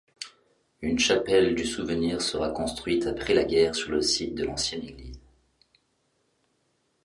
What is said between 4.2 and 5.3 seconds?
de l'ancienne église.